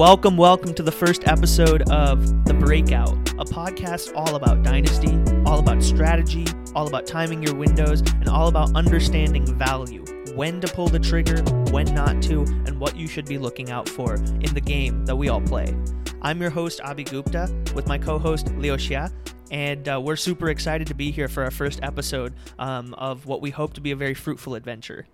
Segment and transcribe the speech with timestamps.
[0.00, 5.12] Welcome, welcome to the first episode of The Breakout, a podcast all about dynasty,
[5.44, 10.02] all about strategy, all about timing your windows, and all about understanding value
[10.34, 13.86] when to pull the trigger, when not to, and what you should be looking out
[13.86, 15.76] for in the game that we all play.
[16.22, 19.12] I'm your host, Abhi Gupta, with my co host, Leo Xia,
[19.50, 23.42] and uh, we're super excited to be here for our first episode um, of what
[23.42, 25.06] we hope to be a very fruitful adventure.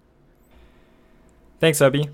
[1.59, 2.09] Thanks, Abhi.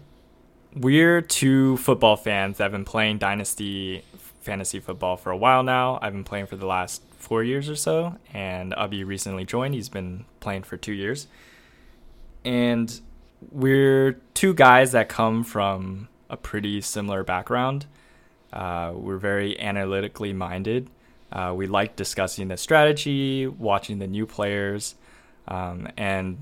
[0.75, 4.05] We're two football fans that have been playing Dynasty
[4.41, 5.99] fantasy football for a while now.
[6.01, 9.75] I've been playing for the last four years or so, and Abhi recently joined.
[9.75, 11.27] He's been playing for two years.
[12.45, 13.01] And
[13.51, 17.87] we're two guys that come from a pretty similar background.
[18.53, 20.89] Uh, we're very analytically minded.
[21.31, 24.95] Uh, we like discussing the strategy, watching the new players,
[25.49, 26.39] um, and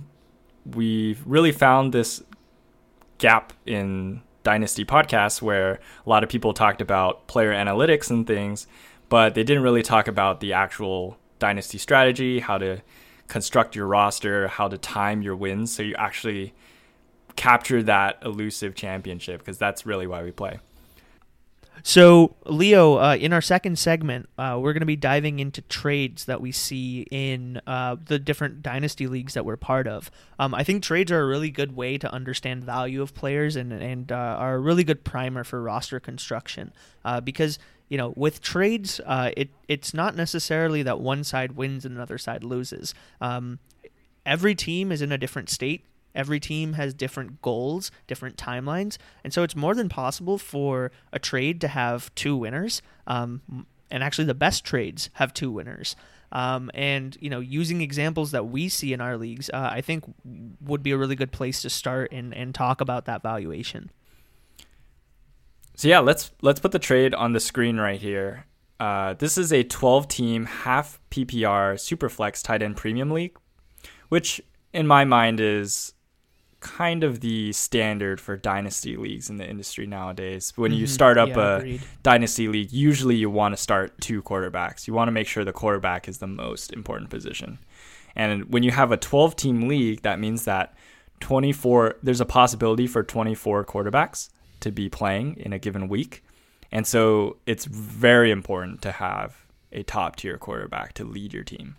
[0.64, 2.22] we've really found this
[3.18, 8.66] gap in Dynasty podcasts where a lot of people talked about player analytics and things,
[9.08, 12.82] but they didn't really talk about the actual Dynasty strategy, how to
[13.28, 16.52] construct your roster, how to time your wins so you actually
[17.36, 20.58] capture that elusive championship because that's really why we play.
[21.82, 26.26] So, Leo, uh, in our second segment, uh, we're going to be diving into trades
[26.26, 30.10] that we see in uh, the different dynasty leagues that we're part of.
[30.38, 33.72] Um, I think trades are a really good way to understand value of players and
[33.72, 36.72] and uh, are a really good primer for roster construction
[37.04, 37.58] uh, because
[37.88, 42.18] you know with trades, uh, it it's not necessarily that one side wins and another
[42.18, 42.94] side loses.
[43.20, 43.58] Um,
[44.26, 45.84] every team is in a different state
[46.14, 51.18] Every team has different goals, different timelines, and so it's more than possible for a
[51.18, 52.82] trade to have two winners.
[53.06, 55.96] Um, and actually, the best trades have two winners.
[56.32, 60.04] Um, and you know, using examples that we see in our leagues, uh, I think
[60.60, 63.90] would be a really good place to start and, and talk about that valuation.
[65.74, 68.44] So yeah, let's let's put the trade on the screen right here.
[68.78, 73.36] Uh, this is a 12-team half PPR Superflex tight end premium league,
[74.08, 74.40] which
[74.72, 75.92] in my mind is
[76.60, 80.52] kind of the standard for dynasty leagues in the industry nowadays.
[80.56, 80.80] When mm-hmm.
[80.80, 81.82] you start up yeah, a agreed.
[82.02, 84.86] dynasty league, usually you want to start two quarterbacks.
[84.86, 87.58] You want to make sure the quarterback is the most important position.
[88.14, 90.74] And when you have a 12 team league, that means that
[91.20, 96.24] 24 there's a possibility for 24 quarterbacks to be playing in a given week.
[96.72, 101.76] And so it's very important to have a top tier quarterback to lead your team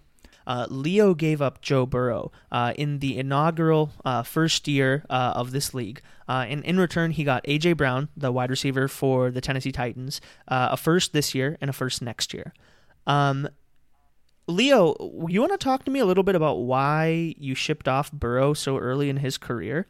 [0.47, 5.52] uh, Leo gave up Joe Burrow uh, in the inaugural uh, first year uh, of
[5.52, 6.02] this league.
[6.28, 7.74] Uh, and in return, he got A.J.
[7.74, 12.02] Brown, the wide receiver for the Tennessee Titans, a first this year and a first
[12.02, 12.53] next year.
[13.06, 13.50] Um,
[14.47, 14.96] Leo,
[15.28, 18.53] you want to talk to me a little bit about why you shipped off Burrow
[18.53, 19.88] so early in his career?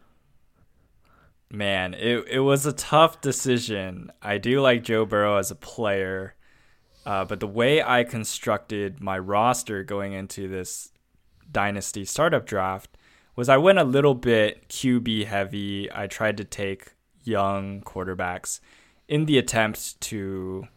[1.50, 4.12] Man, it it was a tough decision.
[4.22, 6.36] I do like Joe Burrow as a player.
[7.06, 10.92] Uh, but the way I constructed my roster going into this
[11.52, 12.98] dynasty startup draft
[13.36, 15.90] was I went a little bit QB heavy.
[15.92, 18.60] I tried to take young quarterbacks
[19.08, 20.68] in the attempt to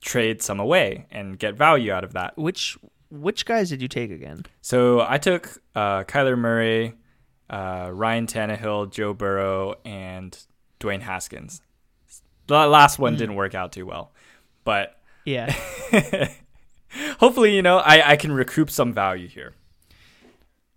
[0.00, 2.36] trade some away and get value out of that.
[2.36, 2.78] Which
[3.10, 4.44] which guys did you take again?
[4.60, 6.94] So I took uh, Kyler Murray,
[7.48, 10.36] uh, Ryan Tannehill, Joe Burrow, and
[10.80, 11.62] Dwayne Haskins.
[12.46, 13.18] The last one mm.
[13.18, 14.12] didn't work out too well,
[14.64, 15.54] but yeah.
[17.18, 19.54] Hopefully, you know, I, I can recoup some value here.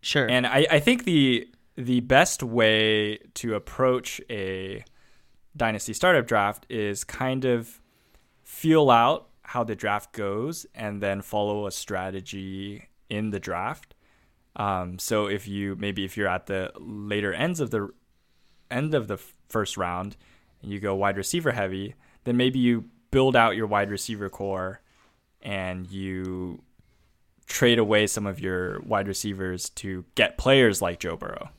[0.01, 0.29] Sure.
[0.29, 4.83] And I, I think the the best way to approach a
[5.55, 7.81] dynasty startup draft is kind of
[8.43, 13.95] feel out how the draft goes and then follow a strategy in the draft.
[14.55, 17.89] Um, so if you maybe if you're at the later ends of the
[18.71, 19.17] end of the
[19.49, 20.17] first round
[20.61, 22.85] and you go wide receiver heavy, then maybe you
[23.17, 24.79] build out your wide receiver core
[25.41, 26.61] and you
[27.47, 31.49] trade away some of your wide receivers to get players like Joe Burrow.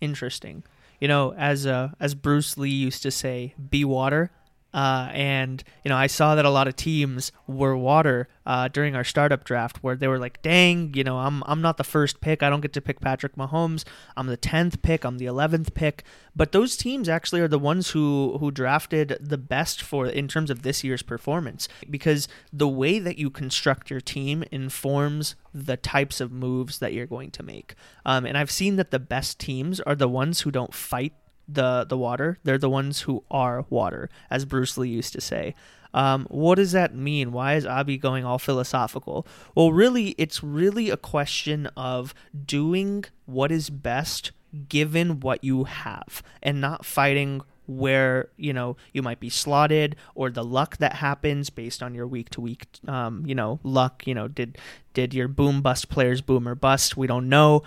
[0.00, 0.62] Interesting.
[1.00, 4.30] You know, as uh, as Bruce Lee used to say, be water,
[4.74, 8.96] uh, and you know, I saw that a lot of teams were water uh, during
[8.96, 12.20] our startup draft, where they were like, "Dang, you know, I'm I'm not the first
[12.20, 12.42] pick.
[12.42, 13.84] I don't get to pick Patrick Mahomes.
[14.16, 15.04] I'm the tenth pick.
[15.04, 16.02] I'm the eleventh pick."
[16.34, 20.50] But those teams actually are the ones who who drafted the best for in terms
[20.50, 26.20] of this year's performance, because the way that you construct your team informs the types
[26.20, 27.76] of moves that you're going to make.
[28.04, 31.12] Um, and I've seen that the best teams are the ones who don't fight
[31.48, 32.38] the the water.
[32.44, 35.54] They're the ones who are water, as Bruce Lee used to say.
[35.92, 37.30] Um, what does that mean?
[37.30, 39.26] Why is Abhi going all philosophical?
[39.54, 42.12] Well, really, it's really a question of
[42.44, 44.32] doing what is best
[44.68, 50.30] given what you have and not fighting where you know you might be slotted or
[50.30, 54.14] the luck that happens based on your week to week um, you know luck you
[54.14, 54.58] know did
[54.92, 57.62] did your boom bust players boom or bust we don't know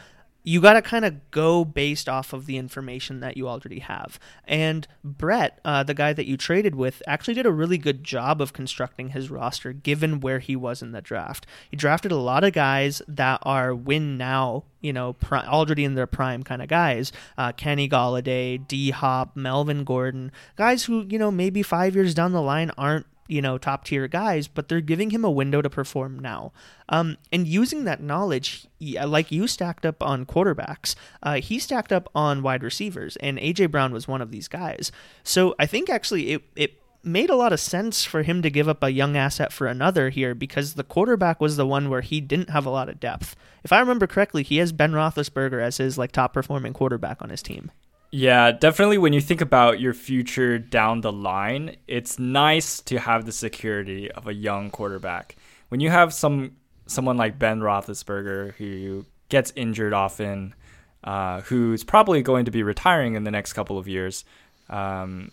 [0.47, 4.17] you got to kind of go based off of the information that you already have.
[4.45, 8.41] And Brett, uh, the guy that you traded with, actually did a really good job
[8.41, 11.45] of constructing his roster given where he was in the draft.
[11.69, 16.07] He drafted a lot of guys that are win now, you know, already in their
[16.07, 17.11] prime kind of guys.
[17.37, 22.31] Uh, Kenny Golladay, D Hop, Melvin Gordon, guys who, you know, maybe five years down
[22.31, 25.69] the line aren't you know top tier guys, but they're giving him a window to
[25.69, 26.51] perform now.
[26.89, 31.91] Um, and using that knowledge, uh, like you stacked up on quarterbacks, uh, he stacked
[31.91, 34.91] up on wide receivers, and AJ Brown was one of these guys.
[35.23, 38.67] So I think actually it it made a lot of sense for him to give
[38.67, 42.19] up a young asset for another here because the quarterback was the one where he
[42.19, 43.35] didn't have a lot of depth.
[43.63, 47.29] If I remember correctly, he has Ben Roethlisberger as his like top performing quarterback on
[47.29, 47.71] his team.
[48.09, 53.25] Yeah, definitely when you think about your future down the line, it's nice to have
[53.25, 55.35] the security of a young quarterback.
[55.69, 56.55] When you have some
[56.85, 60.55] someone like Ben Roethlisberger who gets injured often,
[61.03, 64.23] uh, who's probably going to be retiring in the next couple of years,
[64.69, 65.31] um,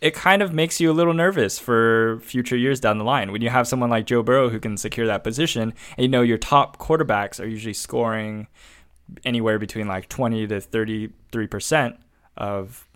[0.00, 3.32] it kind of makes you a little nervous for future years down the line.
[3.32, 6.22] When you have someone like Joe Burrow who can secure that position, and you know
[6.22, 8.46] your top quarterbacks are usually scoring
[9.24, 11.98] anywhere between like 20 to 33%
[12.36, 12.88] of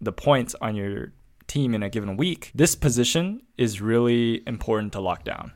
[0.00, 1.12] the points on your
[1.46, 5.52] team in a given week, this position is really important to lock down.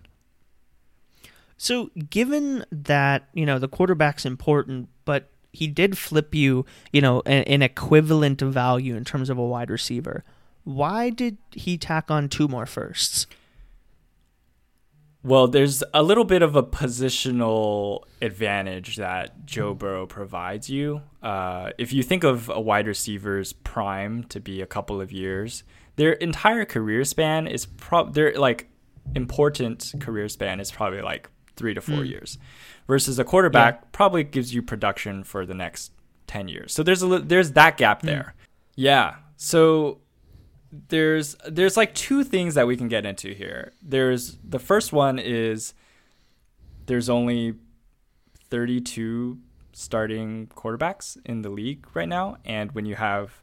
[1.56, 7.22] So, given that, you know, the quarterback's important, but he did flip you, you know,
[7.26, 10.24] an, an equivalent value in terms of a wide receiver,
[10.64, 13.26] why did he tack on two more firsts?
[15.24, 21.00] Well, there's a little bit of a positional advantage that Joe Burrow provides you.
[21.22, 25.64] Uh, if you think of a wide receiver's prime to be a couple of years,
[25.96, 28.68] their entire career span is pro- their like
[29.14, 32.10] important career span is probably like three to four mm.
[32.10, 32.36] years,
[32.86, 33.88] versus a quarterback yeah.
[33.92, 35.92] probably gives you production for the next
[36.26, 36.74] ten years.
[36.74, 38.06] So there's a there's that gap mm.
[38.06, 38.34] there.
[38.76, 39.16] Yeah.
[39.36, 40.00] So
[40.88, 43.72] there's there's like two things that we can get into here.
[43.82, 45.74] There's the first one is
[46.86, 47.54] there's only
[48.50, 49.38] 32
[49.72, 53.42] starting quarterbacks in the league right now and when you have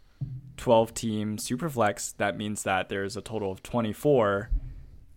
[0.56, 4.50] 12 team superflex that means that there's a total of 24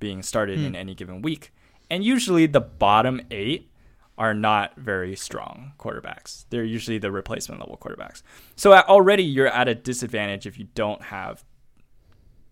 [0.01, 0.67] being started mm.
[0.67, 1.53] in any given week.
[1.91, 3.71] And usually the bottom 8
[4.17, 6.47] are not very strong quarterbacks.
[6.51, 8.23] They're usually the replacement level quarterbacks.
[8.57, 11.45] So already you're at a disadvantage if you don't have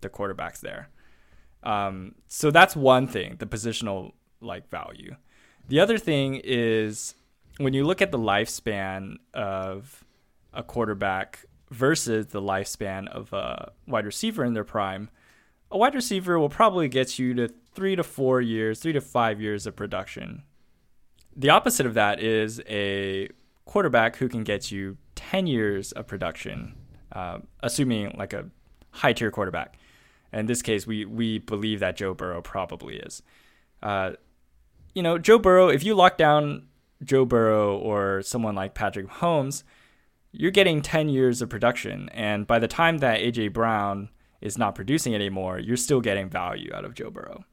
[0.03, 0.89] the quarterbacks there.
[1.63, 5.17] Um, so that's one thing, the positional like value.
[5.69, 7.15] The other thing is
[7.59, 10.05] when you look at the lifespan of
[10.53, 15.09] a quarterback versus the lifespan of a wide receiver in their prime,
[15.71, 19.41] a wide receiver will probably get you to three to four years, three to five
[19.41, 20.43] years of production.
[21.35, 23.29] The opposite of that is a
[23.65, 26.75] quarterback who can get you 10 years of production,
[27.13, 28.51] uh, assuming like a
[28.91, 29.79] high tier quarterback
[30.41, 33.23] in this case, we we believe that Joe Burrow probably is.
[33.83, 34.13] Uh,
[34.95, 35.69] you know, Joe Burrow.
[35.69, 36.69] If you lock down
[37.03, 39.63] Joe Burrow or someone like Patrick Mahomes,
[40.31, 44.09] you're getting 10 years of production, and by the time that AJ Brown
[44.41, 47.45] is not producing anymore, you're still getting value out of Joe Burrow.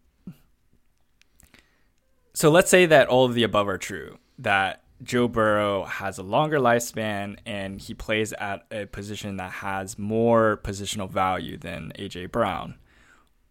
[2.34, 4.18] So let's say that all of the above are true.
[4.38, 9.98] That Joe Burrow has a longer lifespan and he plays at a position that has
[9.98, 12.76] more positional value than AJ Brown.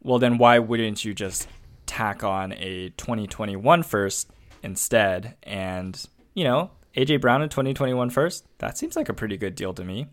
[0.02, 1.48] Well, then why wouldn't you just
[1.86, 4.30] tack on a 2021 first
[4.62, 5.36] instead?
[5.42, 6.00] And,
[6.34, 8.44] you know, AJ Brown in 2021 first?
[8.58, 10.06] That seems like a pretty good deal to me.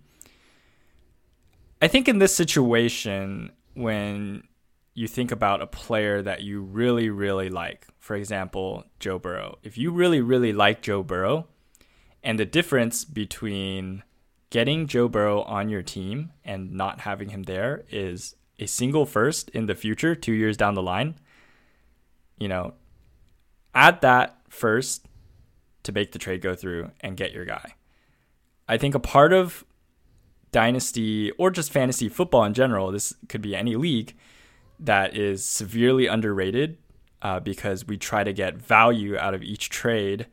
[1.81, 4.43] I think in this situation, when
[4.95, 7.85] you think about a player that you really, really like.
[8.05, 9.57] For example, Joe Burrow.
[9.63, 11.47] If you really, really like Joe Burrow,
[12.21, 14.03] and the difference between
[14.51, 19.49] getting Joe Burrow on your team and not having him there is a single first
[19.49, 21.15] in the future, two years down the line,
[22.37, 22.75] you know,
[23.73, 25.07] add that first
[25.81, 27.73] to make the trade go through and get your guy.
[28.69, 29.65] I think a part of
[30.51, 34.15] dynasty or just fantasy football in general, this could be any league,
[34.79, 36.77] that is severely underrated
[37.21, 40.27] uh, because we try to get value out of each trade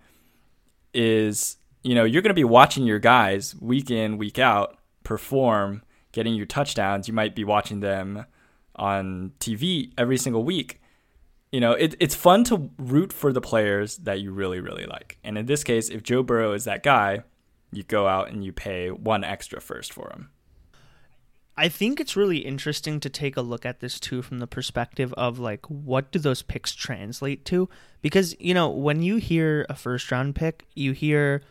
[0.95, 5.83] is you know you're going to be watching your guys week in week out perform
[6.13, 7.09] getting your touchdowns.
[7.09, 8.27] You might be watching them
[8.77, 10.81] on tv every single week.
[11.51, 15.19] You know it, it's fun to root for the players that you really really like.
[15.25, 17.23] And in this case if joe burrow is that guy
[17.73, 20.31] you go out and you pay one extra first for him
[21.57, 25.13] I think it's really interesting to take a look at this too from the perspective
[25.15, 27.69] of like what do those picks translate to?
[28.01, 31.43] Because, you know, when you hear a first round pick, you hear,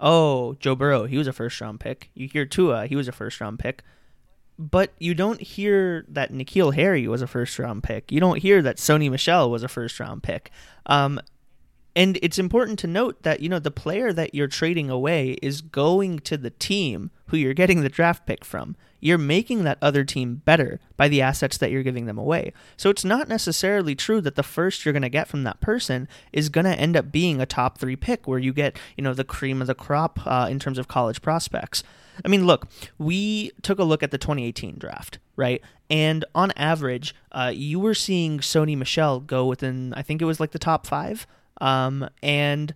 [0.00, 2.10] oh, Joe Burrow, he was a first round pick.
[2.14, 3.82] You hear Tua, he was a first round pick.
[4.58, 8.10] But you don't hear that N'Keal Harry was a first round pick.
[8.10, 10.50] You don't hear that Sony Michel was a first round pick.
[10.86, 11.20] Um,
[11.96, 15.60] and it's important to note that, you know, the player that you're trading away is
[15.60, 18.76] going to the team who you're getting the draft pick from.
[19.00, 22.52] You're making that other team better by the assets that you're giving them away.
[22.76, 26.08] So it's not necessarily true that the first you're going to get from that person
[26.32, 29.14] is going to end up being a top three pick where you get, you know,
[29.14, 31.84] the cream of the crop uh, in terms of college prospects.
[32.24, 32.66] I mean, look,
[32.98, 35.60] we took a look at the 2018 draft, right?
[35.90, 40.40] And on average, uh, you were seeing Sony Michel go within, I think it was
[40.40, 41.26] like the top five.
[41.60, 42.74] Um, and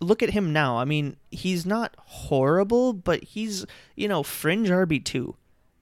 [0.00, 0.78] look at him now.
[0.78, 3.66] I mean, he's not horrible, but he's,
[3.96, 5.34] you know, fringe RB2.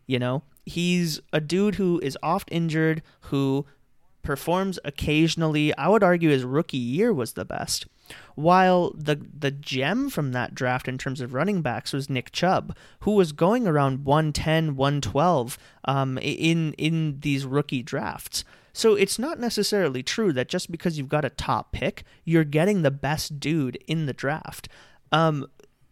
[0.07, 3.67] You know, he's a dude who is oft injured, who
[4.23, 5.75] performs occasionally.
[5.77, 7.87] I would argue his rookie year was the best.
[8.35, 12.77] While the the gem from that draft in terms of running backs was Nick Chubb,
[13.01, 18.45] who was going around 110, 112 um, in in these rookie drafts.
[18.73, 22.83] So it's not necessarily true that just because you've got a top pick, you're getting
[22.83, 24.69] the best dude in the draft.
[25.13, 25.47] Um,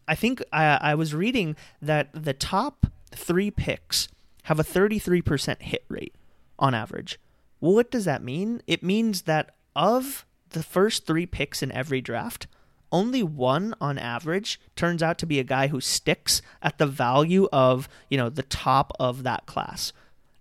[0.08, 4.08] I think I, I was reading that the top three picks
[4.44, 6.14] have a 33% hit rate
[6.58, 7.18] on average.
[7.58, 8.62] what does that mean?
[8.66, 12.46] It means that of the first three picks in every draft,
[12.92, 17.48] only one on average turns out to be a guy who sticks at the value
[17.52, 19.92] of, you know, the top of that class.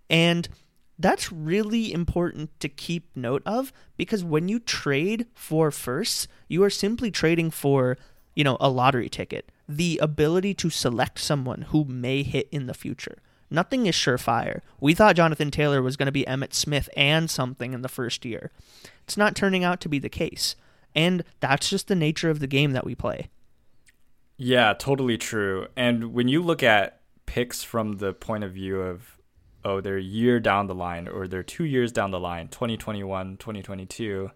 [0.08, 0.48] And
[0.98, 6.70] that's really important to keep note of because when you trade for firsts, you are
[6.70, 7.98] simply trading for,
[8.34, 12.74] you know, a lottery ticket, the ability to select someone who may hit in the
[12.74, 13.18] future.
[13.50, 14.62] Nothing is surefire.
[14.80, 18.24] We thought Jonathan Taylor was going to be Emmitt Smith and something in the first
[18.24, 18.50] year.
[19.04, 20.56] It's not turning out to be the case.
[20.94, 23.28] And that's just the nature of the game that we play.
[24.38, 25.68] Yeah, totally true.
[25.76, 29.15] And when you look at picks from the point of view of
[29.66, 33.36] oh, they're a year down the line or they're two years down the line, 2021,
[33.36, 34.30] 2022,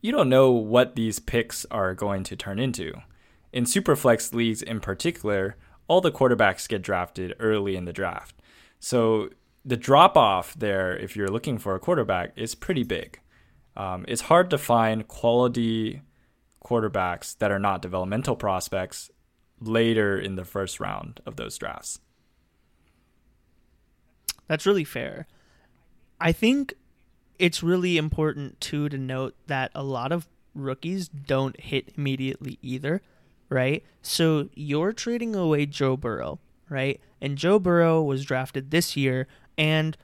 [0.00, 2.92] you don't know what these picks are going to turn into.
[3.52, 5.56] In Superflex leagues in particular,
[5.88, 8.36] all the quarterbacks get drafted early in the draft.
[8.78, 9.30] So
[9.64, 13.18] the drop off there, if you're looking for a quarterback, is pretty big.
[13.76, 16.02] Um, it's hard to find quality
[16.64, 19.10] quarterbacks that are not developmental prospects
[19.60, 21.98] later in the first round of those drafts.
[24.46, 25.26] That's really fair.
[26.20, 26.74] I think
[27.38, 33.02] it's really important too to note that a lot of rookies don't hit immediately either,
[33.48, 33.82] right?
[34.02, 37.00] So you're trading away Joe Burrow, right?
[37.20, 39.26] And Joe Burrow was drafted this year
[39.58, 39.96] and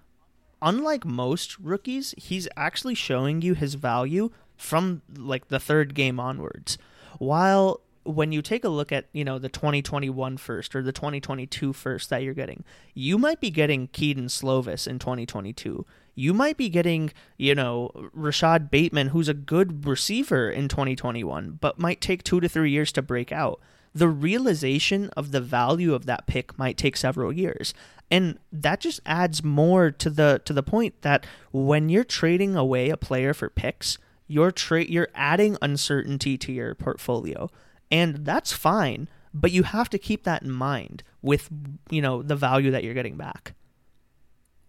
[0.62, 6.76] unlike most rookies, he's actually showing you his value from like the third game onwards.
[7.18, 11.72] While when you take a look at you know the 2021 first or the 2022
[11.72, 12.64] first that you're getting
[12.94, 18.70] you might be getting Kedon Slovis in 2022 you might be getting you know Rashod
[18.70, 23.02] Bateman who's a good receiver in 2021 but might take 2 to 3 years to
[23.02, 23.60] break out.
[23.92, 27.74] The realization of the value of that pick might take several years.
[28.08, 32.90] And that just adds more to the to the point that when you're trading away
[32.90, 33.98] a player for picks
[34.30, 37.50] you're tra- you're adding uncertainty to your portfolio
[37.90, 41.48] and that's fine but you have to keep that in mind with
[41.90, 43.54] you know the value that you're getting back.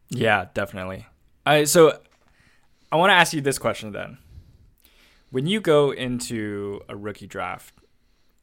[0.09, 1.05] Yeah definitely.
[1.45, 1.99] I so
[2.91, 4.17] i want to ask you this question then.
[5.29, 7.73] When you go into a rookie draft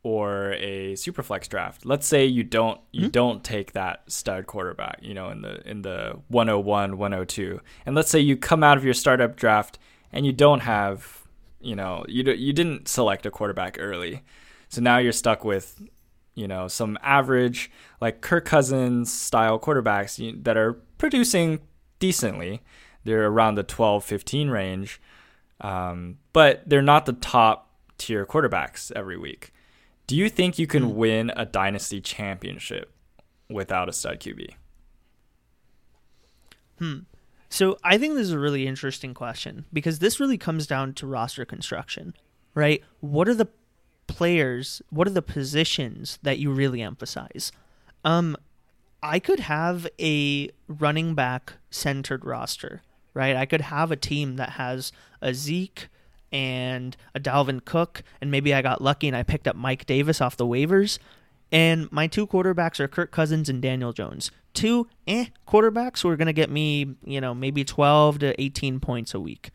[0.03, 3.11] or a superflex draft let's say you don't you mm-hmm.
[3.11, 8.09] don't take that stud quarterback you know in the in the 101 102 and let's
[8.09, 9.77] say you come out of your startup draft
[10.13, 11.27] and you don't have
[11.61, 14.23] you know you you didn't select a quarterback early
[14.69, 15.83] so now you're stuck with,
[16.35, 17.71] you know, some average
[18.01, 21.61] like Kirk Cousins style quarterbacks that are producing
[21.99, 22.63] decently.
[23.05, 25.01] They're around the 12, 15 range,
[25.61, 29.53] um, but they're not the top tier quarterbacks every week.
[30.07, 30.95] Do you think you can mm.
[30.95, 32.93] win a dynasty championship
[33.49, 34.55] without a stud QB?
[36.79, 36.99] Hmm.
[37.51, 41.07] So I think this is a really interesting question because this really comes down to
[41.07, 42.15] roster construction,
[42.55, 42.83] right?
[43.01, 43.49] What are the
[44.09, 47.53] players, what are the positions that you really emphasize?
[48.05, 48.37] Um,
[49.03, 52.83] I could have a running back centered roster,
[53.15, 53.37] right?
[53.37, 54.91] I could have a team that has
[55.23, 55.89] a Zeke
[56.33, 60.21] and a Dalvin Cook, and maybe I got lucky and I picked up Mike Davis
[60.21, 60.99] off the waivers.
[61.51, 64.31] And my two quarterbacks are Kirk Cousins and Daniel Jones.
[64.53, 68.81] Two eh quarterbacks who are going to get me, you know, maybe 12 to 18
[68.81, 69.51] points a week.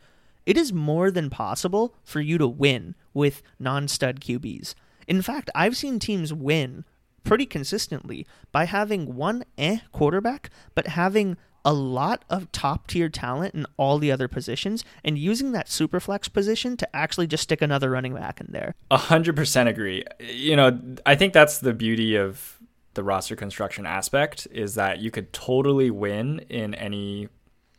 [0.46, 4.74] It is more than possible for you to win with non stud QBs.
[5.06, 6.84] In fact, I've seen teams win
[7.22, 13.54] pretty consistently by having one eh quarterback, but having a lot of top tier talent
[13.54, 17.62] in all the other positions and using that super flex position to actually just stick
[17.62, 18.74] another running back in there.
[18.90, 20.04] A hundred percent agree.
[20.20, 22.58] You know, I think that's the beauty of
[22.92, 27.28] the roster construction aspect is that you could totally win in any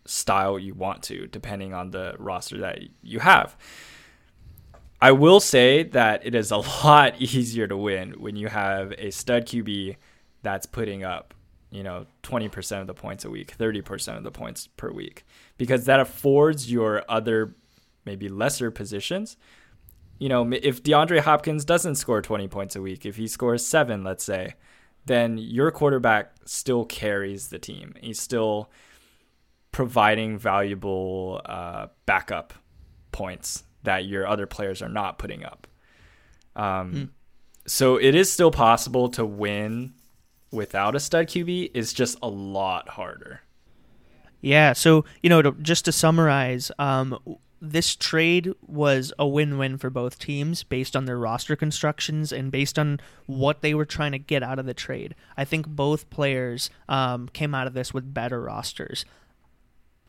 [0.05, 3.57] style you want to, depending on the roster that you have.
[5.01, 9.12] I will say that it is a lot easier to win when you have a
[9.12, 9.97] stud QB
[10.41, 11.33] that's putting up,
[11.71, 15.25] you know, 20% of the points a week, 30% of the points per week,
[15.57, 17.55] because that affords your other
[18.05, 19.38] maybe lesser positions.
[20.19, 24.03] You know, if DeAndre Hopkins doesn't score 20 points a week, if he scores seven,
[24.03, 24.53] let's say,
[25.05, 27.95] then your quarterback still carries the team.
[28.00, 28.69] He's still
[29.75, 32.53] providing valuable uh, backup
[33.12, 35.67] points that your other players are not putting up.
[36.55, 37.03] Um, hmm.
[37.67, 39.91] So it is still possible to win
[40.50, 41.72] without a stud QB.
[41.74, 43.41] It's just a lot harder.
[44.39, 44.72] Yeah.
[44.72, 47.20] So you know, to, just to summarize, um,
[47.60, 52.79] this trade was a win-win for both teams based on their roster constructions and based
[52.79, 55.15] on what they were trying to get out of the trade.
[55.36, 59.03] I think both players um, came out of this with better rosters.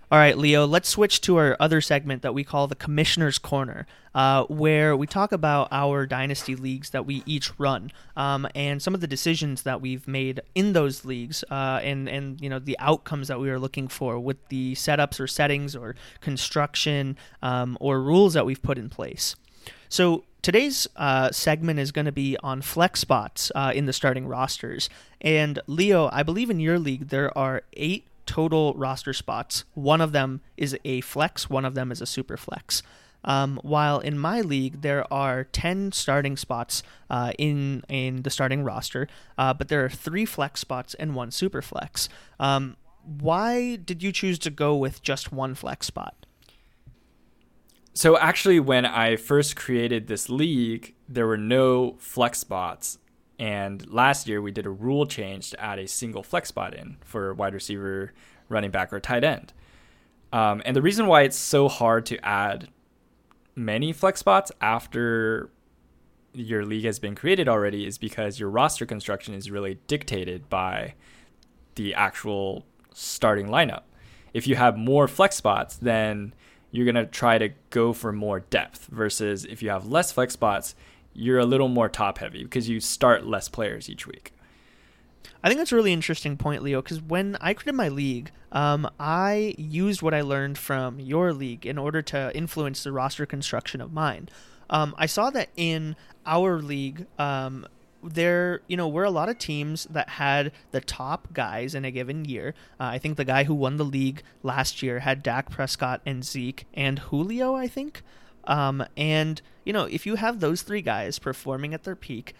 [0.08, 3.88] All right, Leo, let's switch to our other segment that we call the Commissioner's Corner,
[4.14, 8.94] uh, where we talk about our dynasty leagues that we each run um, and some
[8.94, 12.78] of the decisions that we've made in those leagues uh, and, and you know the
[12.78, 18.00] outcomes that we are looking for with the setups or settings or construction um, or
[18.00, 19.34] rules that we've put in place.
[19.88, 24.28] So today's uh, segment is going to be on flex spots uh, in the starting
[24.28, 24.88] rosters.
[25.20, 29.64] And Leo, I believe in your league there are eight total roster spots.
[29.74, 32.82] One of them is a flex, one of them is a super flex.
[33.24, 38.62] Um, while in my league there are 10 starting spots uh, in in the starting
[38.62, 42.08] roster, uh, but there are three flex spots and one super flex.
[42.38, 46.14] Um, why did you choose to go with just one flex spot?
[47.94, 52.98] So actually, when I first created this league, there were no flex spots
[53.38, 56.96] and last year we did a rule change to add a single flex spot in
[57.04, 58.12] for wide receiver,
[58.48, 59.52] running back, or tight end.
[60.32, 62.68] Um, and the reason why it's so hard to add
[63.54, 65.50] many flex spots after
[66.32, 70.94] your league has been created already is because your roster construction is really dictated by
[71.76, 73.82] the actual starting lineup.
[74.34, 76.34] If you have more flex spots, then
[76.70, 80.34] you're going to try to go for more depth versus if you have less flex
[80.34, 80.74] spots,
[81.16, 84.32] you're a little more top heavy because you start less players each week.
[85.42, 88.88] I think that's a really interesting point, Leo, because when I created my league, um,
[88.98, 93.80] I used what I learned from your league in order to influence the roster construction
[93.80, 94.28] of mine.
[94.68, 95.94] Um, I saw that in
[96.26, 97.66] our league, um,
[98.02, 101.90] there, you know, were a lot of teams that had the top guys in a
[101.90, 102.54] given year.
[102.80, 106.24] Uh, I think the guy who won the league last year had Dak Prescott and
[106.24, 108.02] Zeke and Julio, I think.
[108.46, 112.34] Um, and you know, if you have those three guys performing at their peak,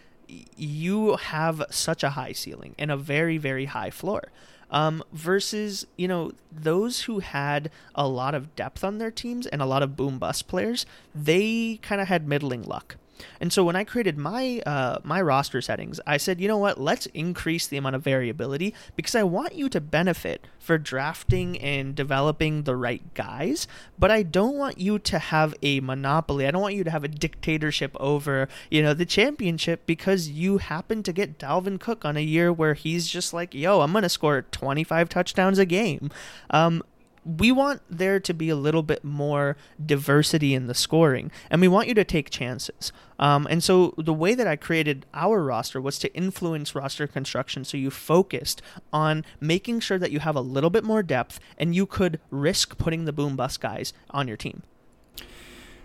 [0.57, 4.25] you have such a high ceiling and a very very high floor.
[4.69, 9.63] Um, versus you know those who had a lot of depth on their teams and
[9.63, 12.97] a lot of boom bust players, they kind of had middling luck.
[13.41, 16.81] And so when I created my uh, my roster settings, I said, you know what?
[16.81, 21.95] Let's increase the amount of variability because I want you to benefit for drafting and
[21.95, 26.47] developing the right guys, but I don't want you to have a monopoly.
[26.47, 30.59] I don't want you to have a dictatorship over you know the championship because you
[30.59, 34.09] happen to get Dalvin Cook on a year where he's just like, yo, I'm gonna
[34.09, 36.11] score 25 touchdowns a game.
[36.51, 36.83] Um,
[37.27, 41.69] we want there to be a little bit more diversity in the scoring, and we
[41.69, 42.93] want you to take chances.
[43.19, 47.65] Um, and so the way that I created our roster was to influence roster construction
[47.65, 48.63] so you focused
[48.93, 52.79] on making sure that you have a little bit more depth and you could risk
[52.79, 54.63] putting the boom bust guys on your team.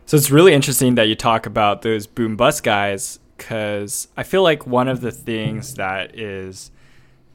[0.06, 4.43] So it's really interesting that you talk about those boom bust guys because I feel
[4.43, 6.69] like one of the things that is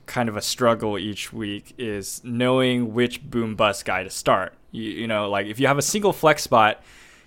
[0.07, 4.55] kind of a struggle each week is knowing which boom bust guy to start.
[4.71, 6.83] You, you know, like if you have a single flex spot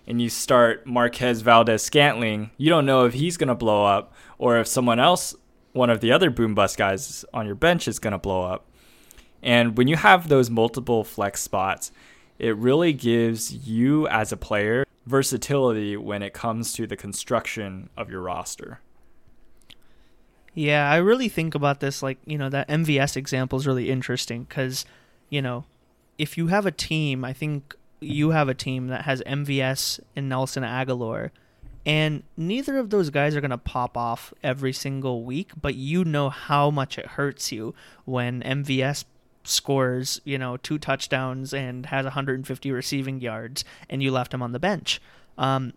[0.07, 4.57] and you start Marquez Valdes-Scantling, you don't know if he's going to blow up or
[4.57, 5.35] if someone else,
[5.73, 8.65] one of the other boom bust guys on your bench, is going to blow up.
[9.43, 11.91] And when you have those multiple flex spots,
[12.39, 18.09] it really gives you as a player versatility when it comes to the construction of
[18.09, 18.79] your roster.
[20.53, 24.43] Yeah, I really think about this like, you know, that MVS example is really interesting
[24.43, 24.85] because,
[25.29, 25.65] you know,
[26.17, 30.29] if you have a team, I think you have a team that has MVS and
[30.29, 31.31] Nelson Agholor,
[31.85, 36.03] and neither of those guys are going to pop off every single week, but you
[36.03, 37.73] know how much it hurts you
[38.05, 39.05] when MVS
[39.43, 44.51] scores, you know, two touchdowns and has 150 receiving yards and you left him on
[44.51, 45.01] the bench.
[45.37, 45.73] Um,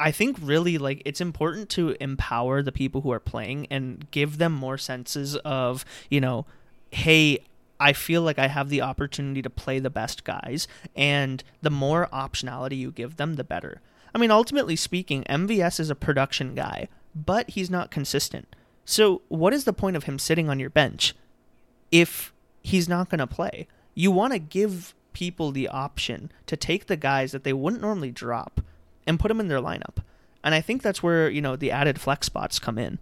[0.00, 4.38] I think really like it's important to empower the people who are playing and give
[4.38, 6.44] them more senses of, you know,
[6.90, 7.38] hey,
[7.78, 12.08] I feel like I have the opportunity to play the best guys, and the more
[12.12, 13.80] optionality you give them, the better.
[14.14, 18.54] I mean, ultimately speaking, MVS is a production guy, but he's not consistent.
[18.84, 21.14] So, what is the point of him sitting on your bench
[21.90, 23.66] if he's not going to play?
[23.94, 28.10] You want to give people the option to take the guys that they wouldn't normally
[28.10, 28.60] drop
[29.06, 29.98] and put them in their lineup.
[30.44, 32.98] And I think that's where, you know, the added flex spots come in.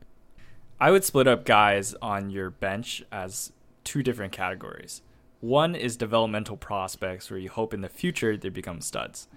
[0.79, 3.53] I would split up guys on your bench as
[3.85, 5.03] two different categories.
[5.41, 9.29] One is developmental prospects where you hope in the future they become studs.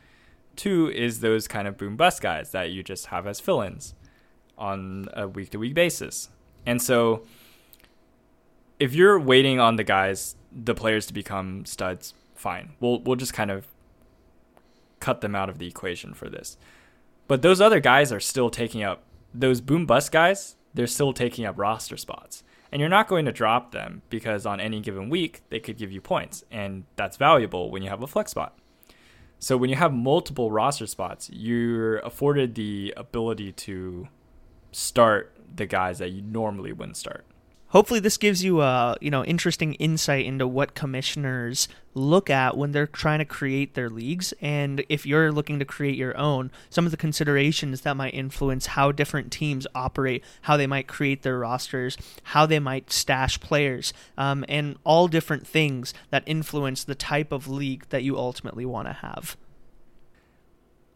[0.56, 3.96] Two is those kind of boom bust guys that you just have as fill ins
[4.58, 6.30] on a week to week basis.
[6.66, 7.24] And so
[8.80, 12.74] if you're waiting on the guys, the players to become studs, fine.
[12.80, 13.68] We'll we'll just kind of
[15.04, 16.58] cut them out of the equation for this.
[17.28, 21.46] But those other guys are still taking up those boom bust guys, they're still taking
[21.46, 22.44] up roster spots.
[22.72, 25.92] And you're not going to drop them because on any given week they could give
[25.92, 28.58] you points and that's valuable when you have a flex spot.
[29.40, 34.08] So when you have multiple roster spots, you're afforded the ability to
[34.72, 37.26] start the guys that you normally wouldn't start
[37.74, 42.72] hopefully this gives you a you know interesting insight into what commissioners look at when
[42.72, 44.34] they're trying to create their leagues.
[44.42, 48.68] And if you're looking to create your own some of the considerations that might influence
[48.68, 53.94] how different teams operate how they might create their rosters how they might stash players
[54.18, 58.88] um, and all different things that influence the type of league that you ultimately want
[58.88, 59.36] to have.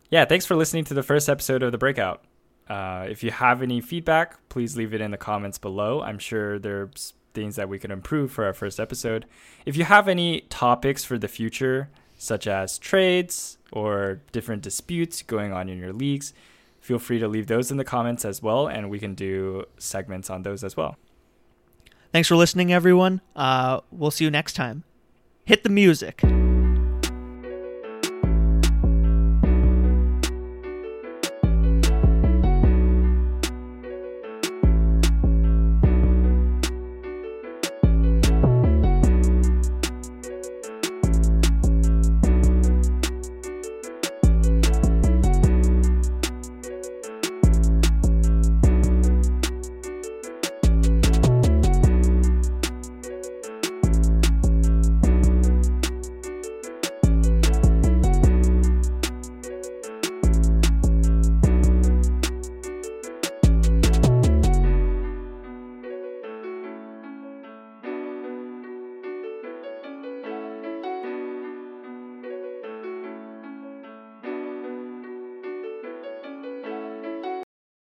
[0.09, 2.23] Yeah thanks for listening to the first episode of the breakout
[2.69, 6.01] uh, if you have any feedback, please leave it in the comments below.
[6.01, 9.25] I'm sure there's things that we could improve for our first episode.
[9.65, 15.53] If you have any topics for the future, such as trades or different disputes going
[15.53, 16.33] on in your leagues,
[16.79, 20.29] feel free to leave those in the comments as well, and we can do segments
[20.29, 20.97] on those as well.
[22.11, 23.21] Thanks for listening, everyone.
[23.35, 24.83] Uh, we'll see you next time.
[25.45, 26.23] Hit the music.